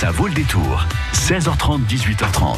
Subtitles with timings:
[0.00, 0.86] Ça vaut le détour.
[1.12, 2.56] 16h30, 18h30.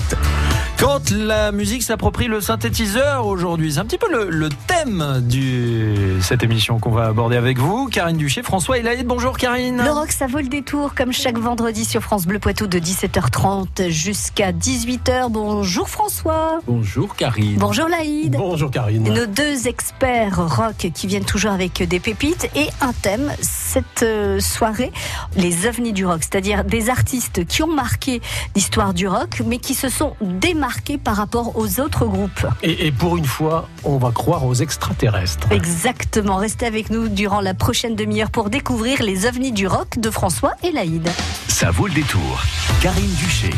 [0.79, 6.45] Quand la musique s'approprie le synthétiseur aujourd'hui, c'est un petit peu le, thème de cette
[6.45, 7.89] émission qu'on va aborder avec vous.
[7.89, 9.09] Karine Duché, François Elaïd.
[9.09, 9.83] Bonjour Karine.
[9.83, 13.91] Le rock, ça vaut le détour comme chaque vendredi sur France Bleu Poitou de 17h30
[13.91, 15.29] jusqu'à 18h.
[15.29, 16.61] Bonjour François.
[16.69, 17.57] Bonjour Karine.
[17.59, 18.37] Bonjour Laïd.
[18.37, 19.03] Bonjour Karine.
[19.03, 23.33] Nos deux experts rock qui viennent toujours avec des pépites et un thème
[23.73, 24.93] cette euh, soirée,
[25.35, 28.21] les ovnis du rock, c'est-à-dire des artistes qui ont marqué
[28.55, 32.47] l'histoire du rock mais qui se sont démarqués par rapport aux autres groupes.
[32.63, 35.51] Et, pour une fois, on va croire aux extraterrestres.
[35.51, 36.37] Exactement.
[36.37, 40.53] Restez avec nous durant la prochaine demi-heure pour découvrir les ovnis du rock de François
[40.63, 41.09] et Laïd.
[41.49, 42.43] Ça vaut le détour.
[42.83, 43.51] Karine Duché.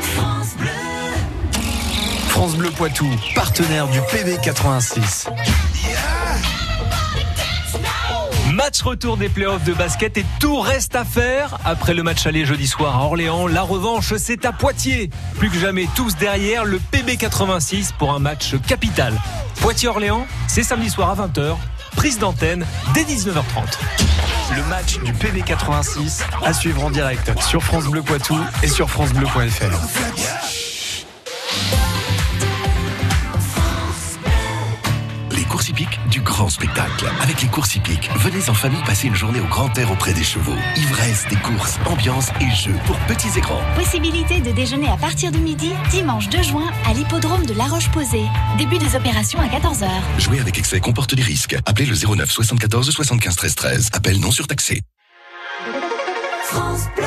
[0.00, 0.68] France Bleu.
[2.28, 5.28] France Bleu Poitou, partenaire du PB 86.
[8.64, 11.58] Match retour des playoffs de basket et tout reste à faire.
[11.64, 15.10] Après le match aller jeudi soir à Orléans, la revanche c'est à Poitiers.
[15.36, 19.20] Plus que jamais tous derrière le PB86 pour un match capital.
[19.60, 21.56] Poitiers-Orléans, c'est samedi soir à 20h.
[21.96, 23.34] Prise d'antenne dès 19h30.
[24.54, 30.61] Le match du PB86 à suivre en direct sur France Bleu Poitou et sur francebleu.fr.
[36.48, 37.06] spectacle.
[37.20, 40.22] Avec les courses hippiques, venez en famille passer une journée au grand air auprès des
[40.22, 40.54] chevaux.
[40.76, 43.62] Ivresse, des courses, ambiance et jeux pour petits et grands.
[43.74, 48.24] Possibilité de déjeuner à partir de midi, dimanche 2 juin, à l'hippodrome de La Roche-Posay.
[48.58, 49.88] Début des opérations à 14h.
[50.18, 51.56] Jouer avec excès comporte des risques.
[51.66, 53.90] Appelez le 09 74 75 13 13.
[53.92, 54.82] Appel non surtaxé.
[56.44, 57.06] France Bleu.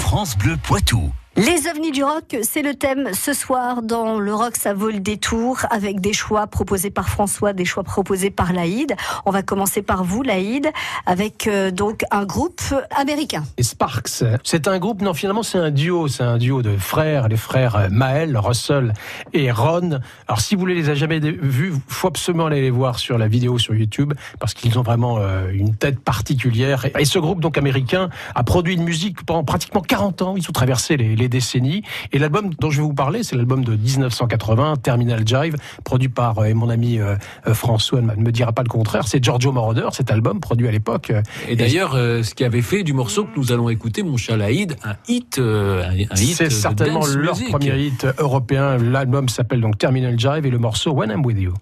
[0.00, 1.12] France Bleu Poitou.
[1.36, 5.00] Les ovnis du rock, c'est le thème ce soir dans le rock ça vaut le
[5.00, 8.94] détour avec des choix proposés par François, des choix proposés par Laïd.
[9.26, 10.70] On va commencer par vous Laïd
[11.06, 12.62] avec euh, donc un groupe
[12.96, 13.42] américain.
[13.58, 17.26] Les Sparks, c'est un groupe non finalement c'est un duo, c'est un duo de frères,
[17.26, 18.94] les frères Maël, Russell
[19.32, 19.98] et Ron.
[20.28, 23.58] Alors si vous les avez jamais vus, faut absolument aller les voir sur la vidéo
[23.58, 28.08] sur YouTube parce qu'ils ont vraiment euh, une tête particulière et ce groupe donc américain
[28.36, 31.82] a produit une musique pendant pratiquement 40 ans, ils ont traversé les décennies.
[32.12, 36.38] Et l'album dont je vais vous parler, c'est l'album de 1980, Terminal Jive, produit par
[36.38, 39.06] euh, mon ami euh, euh, François, ne me dira pas le contraire.
[39.06, 41.12] C'est Giorgio Moroder, cet album produit à l'époque.
[41.48, 44.76] Et d'ailleurs, ce qui avait fait du morceau que nous allons écouter, mon cher Laïd,
[44.84, 46.08] un hit, un, hit.
[46.14, 48.76] C'est certainement leur premier hit européen.
[48.76, 51.54] L'album s'appelle donc Terminal Jive et le morceau When I'm With You.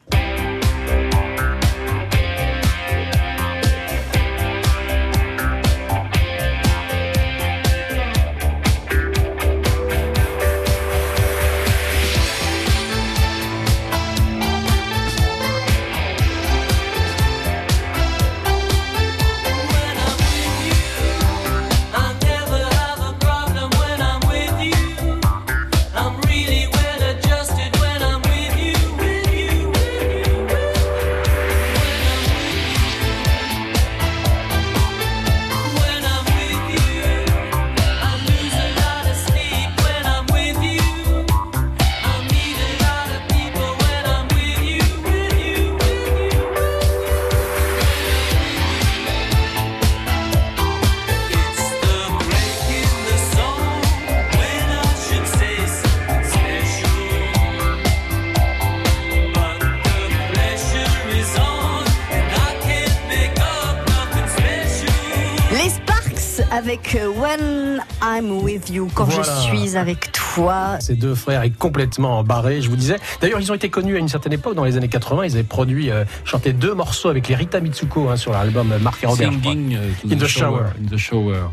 [66.95, 70.79] Avec When I'm With You, quand je suis avec toi.
[70.81, 72.97] Ces deux frères est complètement barrés, je vous disais.
[73.21, 75.25] D'ailleurs, ils ont été connus à une certaine époque, dans les années 80.
[75.25, 79.03] Ils avaient produit, euh, chanté deux morceaux avec les Rita Mitsuko hein, sur l'album Mark
[79.03, 79.31] et Robert.
[79.33, 80.65] Singing euh, in the, shower.
[80.81, 81.51] In the shower.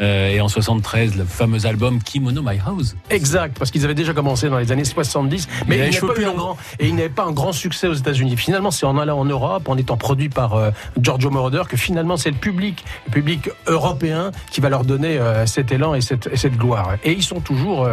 [0.00, 2.96] Euh, et en 73, le fameux album Kimono My House.
[3.10, 6.34] Exact, parce qu'ils avaient déjà commencé dans les années 70, mais il, pas eu un
[6.34, 8.36] grand, et il n'avait pas un grand succès aux États-Unis.
[8.36, 10.70] Finalement, c'est en allant en Europe, en étant produit par euh,
[11.00, 15.46] Giorgio Moroder, que finalement c'est le public, le public européen, qui va leur donner euh,
[15.46, 16.96] cet élan et cette, cette, gloire.
[17.04, 17.88] Et ils sont toujours,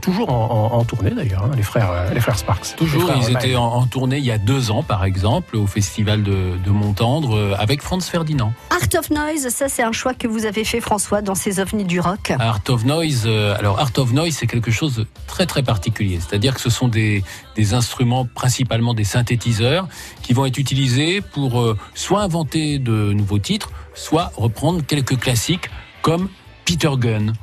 [0.00, 2.76] toujours en, tournée d'ailleurs, hein, les frères, les frères Sparks.
[2.76, 6.56] Toujours, ils étaient en, tournée il y a deux ans, par exemple, au festival de,
[6.64, 8.52] de Montendre, avec Franz Ferdinand.
[8.70, 11.84] Art of Noise, ça c'est un choix que vous avez fait, François dans ces ovnis
[11.84, 15.46] du rock Art of Noise, euh, alors Art of Noise, c'est quelque chose de très
[15.46, 16.18] très particulier.
[16.20, 17.22] C'est-à-dire que ce sont des,
[17.56, 19.88] des instruments, principalement des synthétiseurs,
[20.22, 25.70] qui vont être utilisés pour euh, soit inventer de nouveaux titres, soit reprendre quelques classiques
[26.02, 26.28] comme
[26.64, 27.34] Peter Gunn.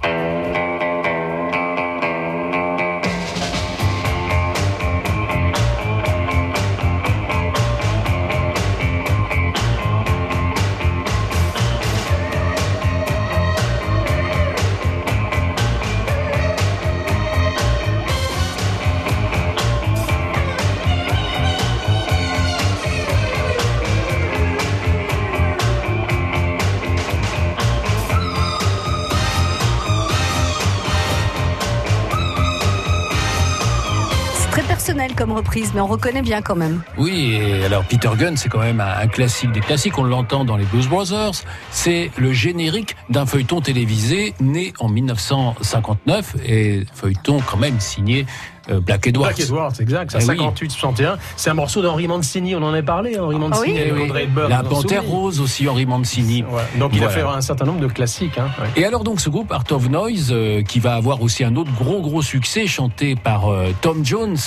[35.74, 36.82] Mais on reconnaît bien quand même.
[36.98, 39.98] Oui, et alors Peter Gunn, c'est quand même un, un classique des classiques.
[39.98, 41.44] On l'entend dans les Blues Brothers.
[41.72, 48.26] C'est le générique d'un feuilleton télévisé né en 1959 et feuilleton quand même signé
[48.70, 49.28] euh, Black Edwards.
[49.30, 50.38] Black Edwards, exact, c'est Eh oui.
[50.38, 51.18] 58-61.
[51.36, 53.78] C'est un morceau d'Henri Mancini, on en a parlé, Henri Mancini oui.
[53.80, 54.02] et Eh oui.
[54.04, 54.50] Audrey Hepburn.
[54.50, 56.44] La Panthère Rose aussi, Henri Mancini.
[56.44, 56.62] Ouais.
[56.80, 57.32] Donc il a Voilà.
[57.32, 58.38] fait un certain nombre de classiques.
[58.38, 58.50] Hein.
[58.60, 58.82] ouais.
[58.82, 61.72] Et alors donc ce groupe Art of Noise euh, qui va avoir aussi un autre
[61.78, 64.38] gros gros succès chanté par euh, Tom Jones,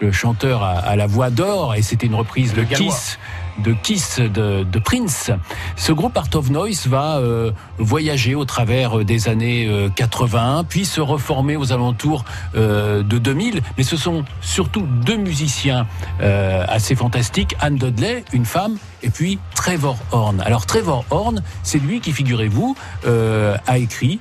[0.00, 2.62] le chanteur à, à la voix d'or et c'était une reprise de.
[2.64, 3.18] Kiss
[3.58, 5.30] de Kiss de, de Prince.
[5.76, 10.64] Ce groupe Art of Noise va euh, voyager au travers euh, des années euh, 80
[10.68, 12.24] puis se reformer aux alentours
[12.54, 15.86] euh, de 2000 mais ce sont surtout deux musiciens
[16.20, 20.40] euh, assez fantastiques Anne Dudley, une femme et puis Trevor Horn.
[20.40, 22.76] Alors Trevor Horn, c'est lui qui figurez-vous
[23.06, 24.20] euh, a écrit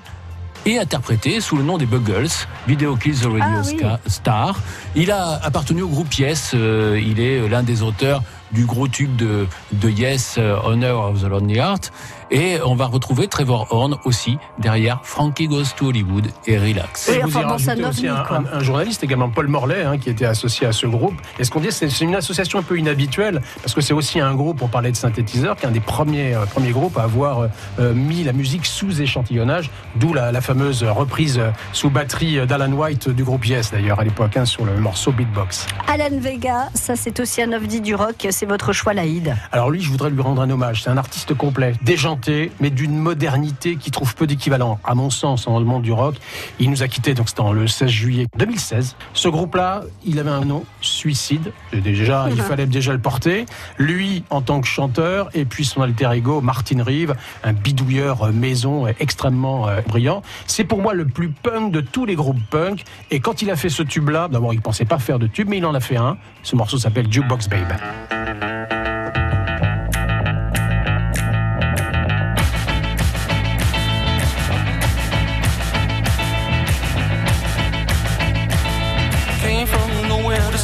[0.68, 2.28] et interprété sous le nom des Buggles,
[2.68, 4.12] Video Kills the Radio Ah oui.
[4.12, 4.60] Star.
[4.96, 9.16] Il a appartenu au groupe Yes, euh, il est l'un des auteurs du gros tube
[9.16, 11.92] de, de Yes, euh, Honor of the Lonely Heart.
[12.38, 17.08] Et on va retrouver Trevor Horn aussi derrière Frankie Goes to Hollywood et Relax.
[17.10, 18.40] Oui, Et vous enfin y rajoutez aussi un, quoi.
[18.52, 21.14] un- un journaliste également, Paul Morlaix, hein, qui était associé à ce groupe.
[21.40, 24.36] Et ce qu'on dit, c'est une association un peu inhabituelle, parce que c'est aussi un
[24.36, 27.40] groupe, on parlait de synthétiseur, qui est un des premiers, euh, premiers groupes à avoir
[27.40, 27.48] euh,
[27.80, 31.40] euh, mis la musique sous échantillonnage, d'où la, la fameuse reprise
[31.72, 35.68] sous batterie d'Alan White du groupe Yes, d'ailleurs, à l'époque, hein, sur le morceau Beatbox.
[35.88, 39.34] Alan Vega, ça c'est aussi un ovni du rock, c'est votre choix Laïd.
[39.54, 40.84] Alors lui, je voudrais lui rendre un hommage.
[40.84, 42.25] C'est un artiste complet, déjanté,
[42.60, 46.16] mais d'une modernité qui trouve peu d'équivalent, à mon sens, dans le monde du rock.
[46.60, 48.96] Il nous a quittés, donc c'était le 16 juillet 2016.
[49.14, 51.52] Ce groupe-là, il avait un nom, Suicide.
[51.74, 53.46] Et Déjà, il fallait déjà le porter.
[53.78, 58.32] Lui, en tant que chanteur, et puis son alter ego, Martin Reeve, un bidouilleur euh,
[58.32, 60.22] maison euh, extrêmement euh, brillant.
[60.48, 62.84] C'est pour moi le plus punk de tous les groupes punk.
[63.12, 65.58] Et quand il a fait ce tube-là, d'abord, il pensait pas faire de tube, mais
[65.58, 66.18] il en a fait un.
[66.44, 68.95] Ce morceau s'appelle Jukebox Babe.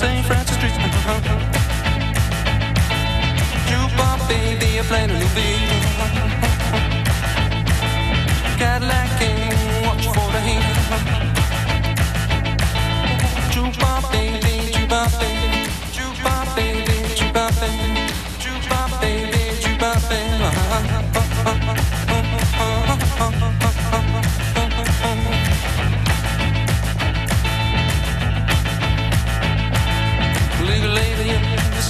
[0.02, 0.26] St.
[0.26, 0.74] Francis Street.
[3.70, 5.62] Jukebox baby, I played a new beat.
[8.58, 9.71] Cadillac came,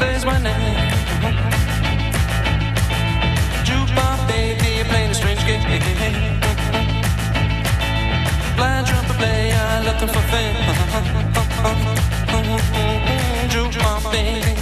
[0.01, 0.77] says my name.
[3.67, 5.61] Jukebox baby, you're playing a strange game.
[8.57, 10.57] Blind trumpet player looking for fame.
[13.53, 14.60] Jukebox baby,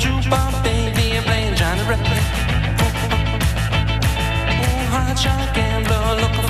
[0.00, 1.82] Jukebox baby, I'm playing Johnny
[4.90, 6.49] hot shot gambler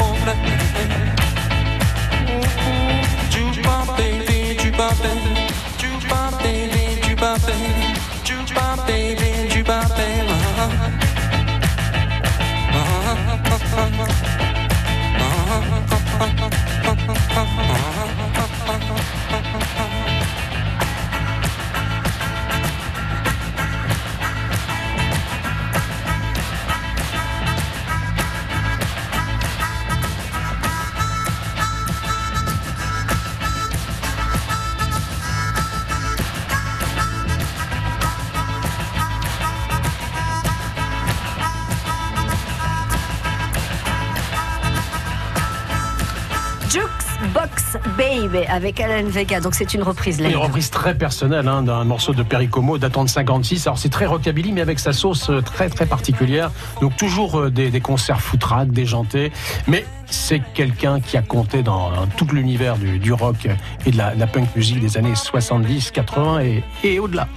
[48.49, 50.21] Avec Alan Vega, donc c'est une reprise.
[50.21, 53.67] Une reprise très personnelle hein, d'un morceau de Perry Como datant de 56.
[53.67, 56.51] Alors c'est très rockabilly, mais avec sa sauce euh, très très particulière.
[56.81, 59.33] Donc toujours euh, des, des concerts foutraques, déjantés.
[59.67, 63.49] Mais c'est quelqu'un qui a compté dans, tout l'univers du, rock
[63.87, 67.29] et de la, punk music des années 70, 80 et, et au-delà.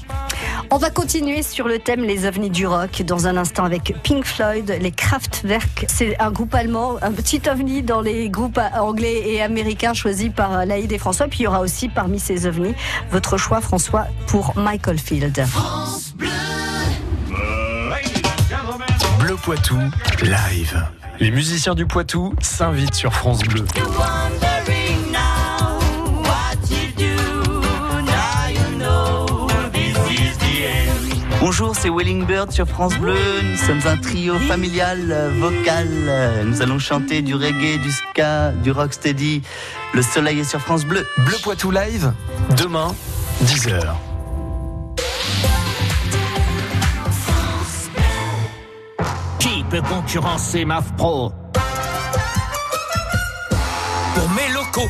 [0.74, 4.26] On va continuer sur le thème les ovnis du rock dans un instant avec Pink
[4.26, 5.86] Floyd, les Kraftwerk.
[5.88, 10.66] C'est un groupe allemand, un petit ovni dans les groupes anglais et américains choisis par
[10.66, 11.28] Laïd et François.
[11.28, 12.74] Puis il y aura aussi parmi ces ovnis
[13.12, 15.46] votre choix, François, pour Michael Field.
[19.20, 19.78] Bleu Poitou,
[20.24, 20.88] live.
[21.20, 23.64] Les musiciens du Poitou s'invitent sur France Bleu.
[31.46, 33.18] Bonjour, c'est Welling Bird sur France Bleu.
[33.44, 35.90] Nous sommes un trio familial vocal.
[36.46, 39.42] Nous allons chanter du reggae, du ska, du rocksteady.
[39.94, 41.06] Le soleil est sur France Bleu.
[41.18, 42.14] Bleu Poitou live,
[42.58, 42.96] demain,
[43.44, 43.94] 10h.
[49.40, 51.34] Qui peut concurrencer MAF Pro
[54.16, 54.90] Pour mes locaux,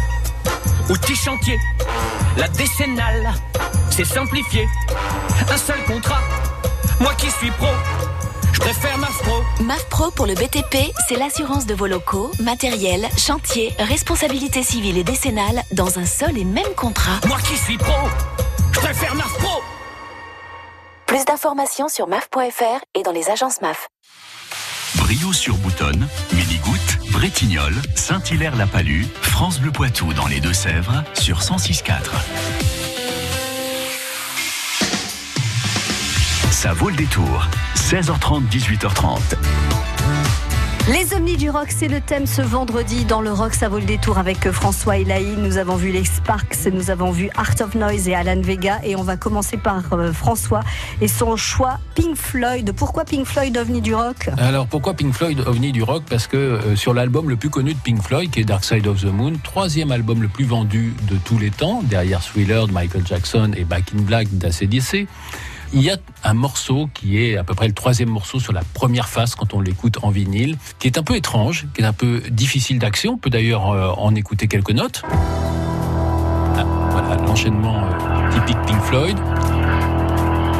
[0.92, 1.58] outils chantier,
[2.38, 3.34] la décennale,
[3.90, 4.68] c'est simplifié.
[5.52, 6.22] Un seul contrat,
[7.00, 7.68] moi qui suis pro,
[8.54, 9.44] je préfère MAF Pro.
[9.64, 15.04] MAF Pro pour le BTP, c'est l'assurance de vos locaux, matériel, chantier, responsabilité civile et
[15.04, 17.20] décennale dans un seul et même contrat.
[17.28, 18.10] Moi qui suis pro,
[18.72, 19.62] je préfère MAF Pro.
[21.06, 23.88] Plus d'informations sur maf.fr et dans les agences MAF.
[24.96, 32.83] Brio sur Boutonne, Midi-Goutte, Bretignolles, Saint-Hilaire-la-Palue, France Bleu Poitou dans les Deux-Sèvres sur 106.4.
[36.64, 37.50] Ça vaut le détour.
[37.76, 39.20] 16h30, 18h30.
[40.94, 43.86] Les Omnis du Rock, c'est le thème ce vendredi dans le Rock, ça vaut le
[43.86, 45.36] détour avec François Elaï.
[45.38, 48.80] Nous avons vu les Sparks, nous avons vu Art of Noise et Alan Vega.
[48.86, 50.62] Et on va commencer par euh, François
[51.02, 52.72] et son choix Pink Floyd.
[52.72, 54.30] Pourquoi Pink Floyd, OVNI du Rock?
[54.38, 56.04] Alors pourquoi Pink Floyd ovni du rock?
[56.10, 58.88] Parce que euh, sur l'album le plus connu de Pink Floyd, qui est Dark Side
[58.88, 62.72] of the Moon, troisième album le plus vendu de tous les temps, derrière Thriller de
[62.72, 65.10] Michael Jackson et Back in Black d'ACDC,
[65.74, 68.62] il y a un morceau qui est à peu près le troisième morceau sur la
[68.74, 71.94] première face quand on l'écoute en vinyle, qui est un peu étrange, qui est un
[71.94, 73.08] peu difficile d'accès.
[73.08, 75.02] On peut d'ailleurs euh, en écouter quelques notes.
[75.12, 79.18] Ah, voilà l'enchaînement euh, typique Pink Floyd.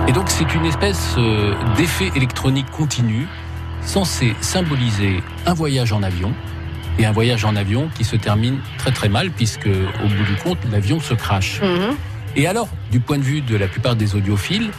[0.08, 3.28] Et donc c'est une espèce euh, d'effet électronique continu
[3.86, 6.34] censé symboliser un voyage en avion
[6.98, 10.36] et un voyage en avion qui se termine très très mal puisque au bout du
[10.44, 11.62] compte l'avion se crache.
[12.36, 14.72] Et alors, du point de vue de la plupart des audiophiles,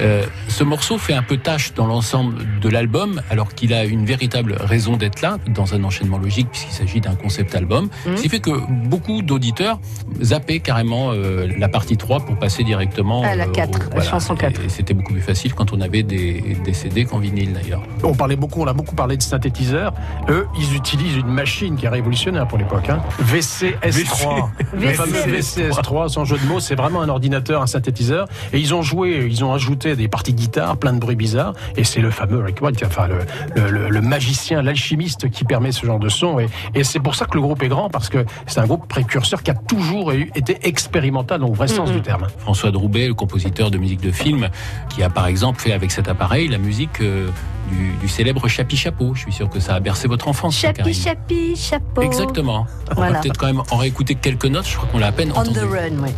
[0.00, 4.04] euh, ce morceau fait un peu tâche dans l'ensemble de l'album, alors qu'il a une
[4.06, 7.88] véritable raison d'être là, dans un enchaînement logique, puisqu'il s'agit d'un concept album.
[8.06, 8.16] Mhm.
[8.16, 8.50] Ce qui fait que
[8.88, 9.80] beaucoup d'auditeurs
[10.22, 14.04] zappaient carrément euh, la partie 3 pour passer directement À la euh, quatre, au- la
[14.04, 14.60] chanson 4.
[14.64, 17.82] Et c'était beaucoup plus facile quand on avait des, des CD qu'en vinyle d'ailleurs.
[18.04, 19.92] On parlait beaucoup, on a beaucoup parlé de synthétiseurs.
[20.28, 22.88] Eux, ils utilisent une machine qui est révolutionnaire pour l'époque.
[22.88, 23.00] Hein.
[23.22, 24.48] VCS3.
[24.74, 28.26] Le fameux VCS3, sans jeu de mots, c'est vraiment un ordinateur, un synthétiseur.
[28.52, 31.54] Et ils ont joué, ils ont ajouté des parties de guitare, plein de bruits bizarres.
[31.76, 33.18] Et c'est le fameux Rick White, enfin le,
[33.60, 36.38] le- le- le magicien, l'alchimiste qui permet ce genre de son.
[36.40, 38.86] Et, et c'est pour ça que le groupe est grand, parce que c'est un groupe
[38.88, 42.26] précurseur qui a toujours été expérimental, dans le vrai sens du terme.
[42.38, 44.48] François Droubet, le compositeur de musique de film,
[44.88, 47.28] qui a par exemple fait avec cet appareil la musique euh,
[47.70, 49.14] du, du célèbre Chapi Chapeau.
[49.14, 50.56] Je suis sûr que ça a bercé votre enfance.
[50.56, 50.94] Chapi, Karine.
[50.94, 52.02] chapi, chapeau.
[52.02, 52.66] Exactement.
[52.90, 53.12] On Voilà.
[53.14, 54.66] va peut-être quand même en réécouter quelques notes.
[54.68, 55.58] Je crois qu'on l'a à peine On entendu.
[55.58, 56.10] the run, oui.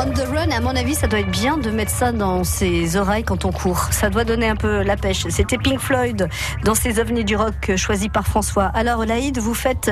[0.00, 3.22] On the à mon avis, ça doit être bien de mettre ça dans ses oreilles
[3.24, 3.84] quand on court.
[3.90, 5.24] Ça doit donner un peu la pêche.
[5.28, 6.28] C'était Pink Floyd
[6.64, 8.64] dans ses ovnis du rock choisis par François.
[8.74, 9.90] Alors, Laïd, vous faites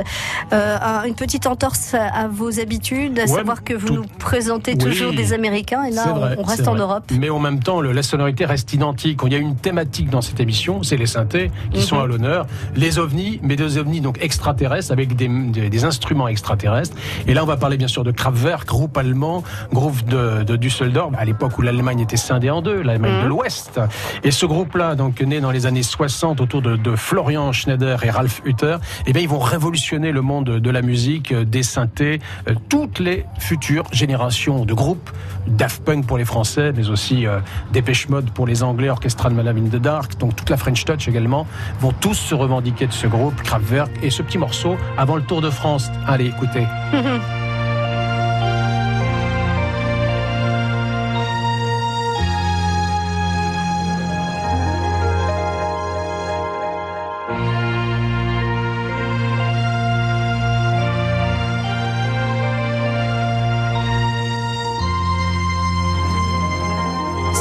[0.52, 4.04] euh, un- une petite entorse à, vos habitudes, à Ouais, savoir que vous tout- nous
[4.18, 4.78] présentez Oui.
[4.78, 6.80] toujours des Américains et là, on- vrai, on, reste en vrai.
[6.80, 7.04] Europe.
[7.18, 9.20] Mais en même temps, le- la sonorité reste identique.
[9.26, 11.84] Il y a une thématique dans cette émission, c'est les synthés qui Mhm.
[11.84, 12.46] sont à l'honneur.
[12.76, 16.96] Les ovnis, mais des ovnis donc extraterrestres avec des, des- des instruments extraterrestres.
[17.26, 21.12] Et là, on va parler bien sûr de Kraftwerk, groupe allemand, groupe de, de Düsseldorf,
[21.18, 23.80] à l'époque où l'Allemagne était scindée en deux, l'Allemagne de l'Ouest.
[24.24, 28.10] Et ce groupe-là, donc né dans les années 60 autour de, de Florian Schneider et
[28.10, 28.76] Ralph Hutter,
[29.06, 32.98] eh bien, ils vont révolutionner le monde de la musique, euh, des synthés, euh, toutes
[32.98, 35.10] les futures générations de groupes,
[35.46, 37.40] Daft Punk pour les Français, mais aussi euh,
[37.72, 41.08] Dépêche Mode pour les Anglais, Orchestral Madame in the Dark, donc toute la French Touch
[41.08, 41.46] également,
[41.80, 45.40] vont tous se revendiquer de ce groupe, Kraftwerk, et ce petit morceau avant le Tour
[45.40, 45.90] de France.
[46.06, 46.66] Allez, écoutez.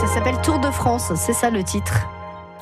[0.07, 2.07] Ça s'appelle Tour de France, c'est ça le titre.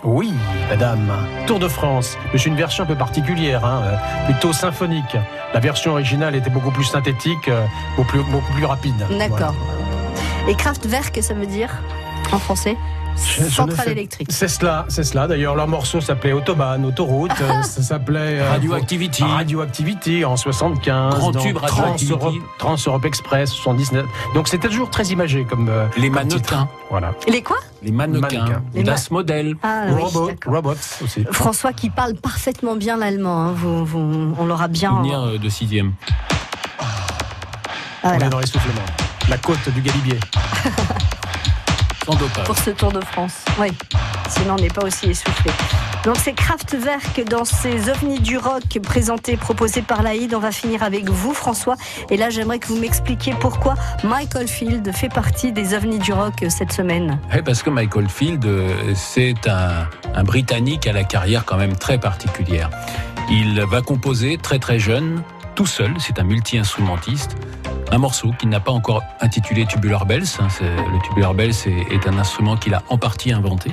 [0.03, 0.33] Oui,
[0.67, 1.11] madame.
[1.45, 2.17] Tour de France.
[2.33, 5.15] Mais c'est une version un peu particulière, hein, euh, plutôt symphonique.
[5.53, 7.65] La version originale était beaucoup plus synthétique, euh,
[7.97, 9.05] beaucoup, plus, beaucoup plus rapide.
[9.11, 9.53] D'accord.
[10.47, 11.69] Et Kraftwerk, ça veut dire
[12.31, 12.77] En français
[13.15, 14.27] Centrale électrique.
[14.31, 15.27] C'est cela, c'est cela.
[15.27, 17.31] D'ailleurs, leur morceau s'appelait Autobahn, Autoroute.
[17.63, 19.23] ça s'appelait euh, Radioactivity.
[19.23, 21.15] Radioactivity en 75.
[21.15, 22.11] Grand tube Trans Radioactivity.
[22.13, 24.05] Europe, Trans Europe Express 79.
[24.33, 25.69] Donc c'était toujours très imagé comme.
[25.69, 26.53] euh, Les comme titre.
[26.55, 26.69] mannequins.
[26.89, 27.13] Voilà.
[27.27, 27.57] Les quoi?
[27.83, 28.61] Les mannequins.
[28.73, 29.55] Les ma- Das Model.
[29.63, 31.25] Ah Robot, robots aussi.
[31.31, 33.43] François qui parle parfaitement bien l'allemand.
[33.45, 33.53] hein.
[33.55, 34.89] Vous, vous- on l'aura bien.
[34.91, 35.93] Souvenir euh, de sixième.
[36.79, 36.83] Ah,
[38.03, 38.25] On voilà.
[38.25, 38.81] est dans l'essoufflement.
[39.29, 40.19] La côte du Galibier.
[42.45, 43.33] Pour ce Tour de France.
[43.59, 43.67] Oui,
[44.29, 45.51] sinon on n'est pas aussi essoufflé.
[46.03, 50.35] Donc c'est Kraftwerk dans ces ovnis du rock présentés, proposés par l'Aïd.
[50.35, 51.75] On va finir avec vous François.
[52.11, 56.45] Et là j'aimerais que vous m'expliquiez pourquoi Michael Field fait partie des ovnis du rock
[56.49, 57.19] cette semaine.
[57.33, 61.75] Ouais, parce que Michael Field, euh, c'est un, un Britannique à la carrière quand même
[61.75, 62.69] très particulière.
[63.31, 65.23] Il va composer très très jeune,
[65.55, 67.35] tout seul, c'est un multi-instrumentiste,
[67.91, 70.25] un morceau qu'il n'a pas encore intitulé Tubular Bells.
[70.39, 73.71] hein, le Tubular Bells est, un instrument qu'il a en partie inventé.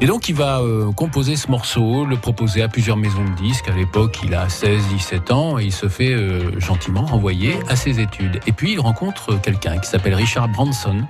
[0.00, 3.68] Et donc il va euh, composer ce morceau, le proposer à plusieurs maisons de disques.
[3.68, 8.00] À l'époque, il a 16-17 ans et il se fait euh, gentiment renvoyer à ses
[8.00, 8.40] études.
[8.46, 11.02] Et puis il rencontre quelqu'un qui s'appelle Richard Branson,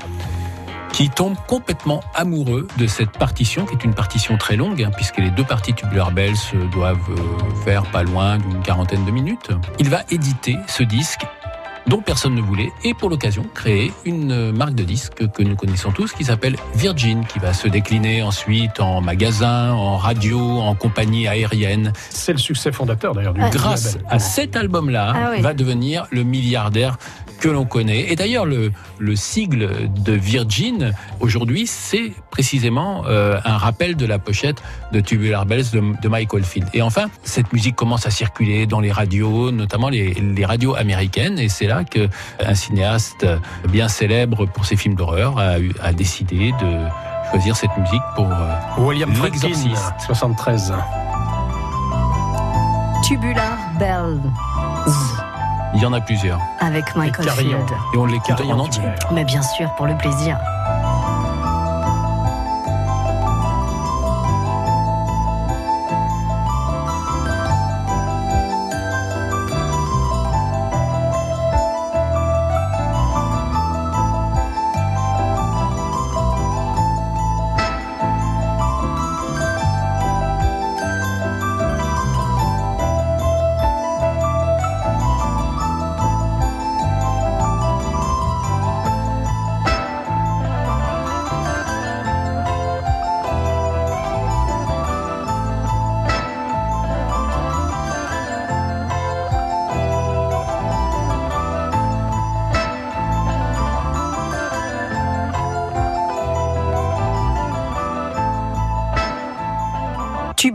[0.93, 5.19] qui tombe complètement amoureux de cette partition, qui est une partition très longue, hein, puisque
[5.19, 9.51] les deux parties Tubular Bells euh, doivent euh, faire pas loin d'une quarantaine de minutes.
[9.79, 11.23] Il va éditer ce disque
[11.87, 15.91] dont personne ne voulait, et pour l'occasion créer une marque de disques que nous connaissons
[15.91, 21.27] tous, qui s'appelle Virgin, qui va se décliner ensuite en magasin, en radio, en compagnie
[21.27, 21.93] aérienne.
[22.11, 23.51] C'est le succès fondateur d'ailleurs du Ah.
[23.51, 25.41] Grâce à cet album-là, Ah oui.
[25.43, 26.97] va devenir le milliardaire
[27.41, 28.13] que l'on connaît.
[28.13, 29.71] Et d'ailleurs, le, le sigle
[30.05, 34.63] de Virgin, aujourd'hui, c'est précisément euh, un rappel de la pochette
[34.93, 36.69] de Tubular Bells de, de Michael Field.
[36.75, 41.39] Et enfin, cette musique commence à circuler dans les radios, notamment les, les radios américaines.
[41.39, 42.09] Et c'est là que
[42.45, 43.27] un cinéaste
[43.69, 48.27] bien célèbre pour ses films d'horreur a, décidé de choisir cette musique pour...
[48.27, 49.95] euh, William Friedkin, L'Exorciste.
[50.07, 50.75] 73.
[53.07, 54.21] Tubular Bells
[55.73, 56.41] il y en a plusieurs.
[56.59, 57.31] avec Michael.
[57.31, 57.71] Field.
[57.95, 58.83] Et on l'écoute Carillon en entier.
[59.13, 60.37] Mais bien sûr, pour le plaisir.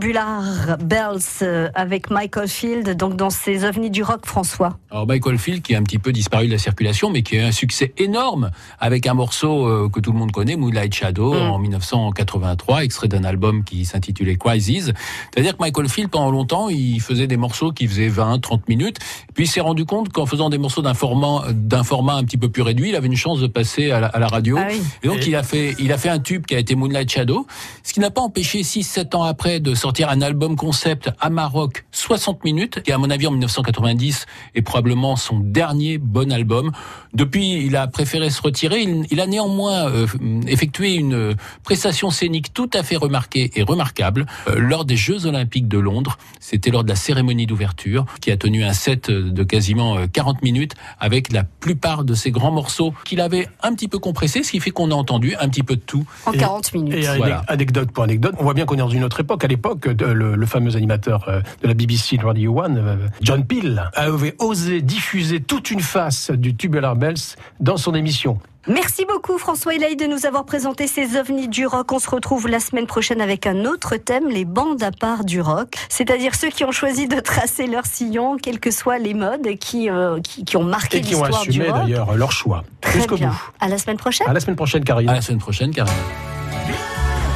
[0.00, 4.78] Tubular Bells euh, avec Michael Field, donc dans ces ovnis du rock, François.
[4.90, 7.40] Alors Michael Field qui a un petit peu disparu de la circulation, mais qui a
[7.40, 11.32] eu un succès énorme avec un morceau euh, que tout le monde connaît, Moonlight Shadow,
[11.32, 11.50] Mm.
[11.50, 14.92] en 1983, extrait d'un album qui s'intitulait Crisis.
[15.32, 18.98] C'est-à-dire que Michael Field, pendant longtemps, il faisait des morceaux qui faisaient 20, 30 minutes,
[19.34, 22.36] puis il s'est rendu compte qu'en faisant des morceaux d'un format, d'un format un petit
[22.36, 24.58] peu plus réduit, il avait une chance de passer à la, à la radio.
[24.60, 24.82] Ah oui.
[25.02, 27.10] Et donc Et- il a fait, il a fait un tube qui a été Moonlight
[27.10, 27.46] Shadow,
[27.82, 31.84] ce qui n'a pas empêché 6-7 ans après de sortir un album concept à Maroc
[31.92, 36.72] 60 minutes, qui à mon avis en 1990 est probablement son dernier bon album.
[37.14, 38.82] Depuis, il a préféré se retirer.
[38.82, 40.06] Il, il a néanmoins euh,
[40.46, 45.26] effectué une euh, prestation scénique tout à fait remarquée et remarquable euh, lors des Jeux
[45.26, 46.18] Olympiques de Londres.
[46.40, 50.06] C'était lors de la cérémonie d'ouverture, qui a tenu un set euh, de quasiment euh,
[50.12, 54.42] 40 minutes avec la plupart de ses grands morceaux qu'il avait un petit peu compressés,
[54.42, 56.04] ce qui fait qu'on a entendu un petit peu de tout.
[56.26, 56.94] En Et- 40 minutes.
[57.04, 57.44] Et Voilà.
[57.48, 59.42] anecdote pour anecdote, on voit bien qu'on est dans une autre époque.
[59.44, 63.44] À l'époque, de- le, le fameux animateur euh, de la BBC Radio One, euh, John
[63.44, 68.38] Peel, avait osé diffuser toute une face du Tubular Bells dans son émission.
[68.68, 71.92] Merci beaucoup François Elaï de nous avoir présenté ces ovnis du rock.
[71.92, 75.40] On se retrouve la semaine prochaine avec un autre thème, les bandes à part du
[75.40, 79.46] rock, c'est-à-dire ceux qui ont choisi de tracer leur sillon, quelles que soient les modes
[79.60, 81.82] qui, euh, qui, qui ont marqué Et qui ont l'histoire du assumé rock.
[81.82, 82.64] d'ailleurs leur choix.
[82.80, 83.28] Très bien.
[83.28, 83.36] bout.
[83.60, 84.26] À la semaine prochaine.
[84.28, 85.10] À la semaine prochaine, Karine.
[85.10, 85.92] À la semaine prochaine, Karine.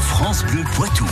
[0.01, 1.07] France Bleu Poitou.